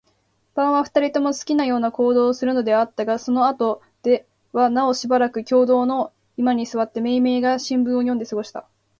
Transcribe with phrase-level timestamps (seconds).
[0.55, 8.65] 晩は、二人とも好きなような行動をするのではあったが、そのあとではなおしばらく共同の居間に坐って、めいめいが新聞を読んで過ごした。